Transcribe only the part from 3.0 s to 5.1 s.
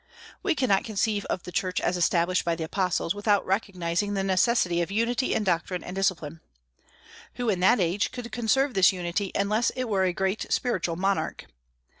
without recognizing the necessity of